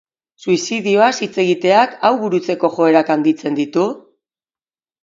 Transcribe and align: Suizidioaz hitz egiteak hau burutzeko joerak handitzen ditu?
Suizidioaz 0.43 1.11
hitz 1.25 1.33
egiteak 1.43 1.95
hau 2.09 2.13
burutzeko 2.25 2.73
joerak 2.81 3.17
handitzen 3.19 3.63
ditu? 3.63 3.89